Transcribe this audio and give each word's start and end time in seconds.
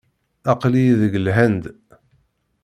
Aql-iyi 0.51 0.93
deg 1.01 1.13
Lhend. 1.25 1.63